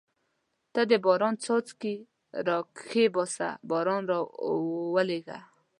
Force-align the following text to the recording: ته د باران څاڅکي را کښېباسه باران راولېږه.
ته 0.73 0.81
د 0.89 0.91
باران 1.05 1.35
څاڅکي 1.43 1.95
را 2.47 2.57
کښېباسه 2.77 3.49
باران 3.69 4.01
راولېږه. 4.11 5.39